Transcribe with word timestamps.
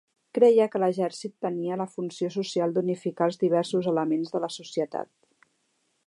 Creia 0.35 0.65
que 0.75 0.79
l'exèrcit 0.83 1.33
tenia 1.45 1.77
la 1.81 1.87
funció 1.91 2.31
social 2.37 2.73
d'unificar 2.77 3.27
els 3.31 3.37
diversos 3.45 3.91
elements 3.93 4.33
de 4.37 4.41
la 4.47 4.53
societat. 4.59 5.11